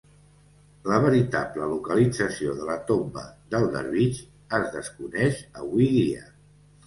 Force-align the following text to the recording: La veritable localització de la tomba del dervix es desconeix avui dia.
La 0.91 0.95
veritable 1.01 1.67
localització 1.73 2.55
de 2.61 2.69
la 2.69 2.77
tomba 2.87 3.25
del 3.55 3.67
dervix 3.75 4.23
es 4.61 4.65
desconeix 4.77 5.45
avui 5.65 5.91
dia. 5.97 6.25